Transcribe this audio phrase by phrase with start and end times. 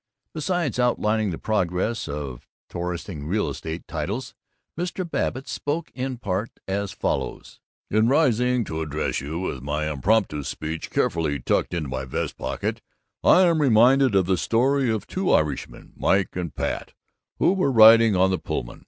[0.33, 4.33] Besides outlining the progress of Torrensing real estate titles,
[4.75, 5.07] Mr.
[5.07, 7.59] Babbitt spoke in part as follows:
[7.91, 12.81] "'In rising to address you, with my impromptu speech carefully tucked into my vest pocket,
[13.23, 16.93] I am reminded of the story of the two Irishmen, Mike and Pat,
[17.37, 18.79] who were riding on the Pullman.